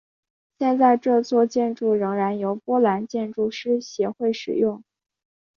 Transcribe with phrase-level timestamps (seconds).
[0.57, 4.83] 现在这座建筑仍然由波兰建筑师协会使用。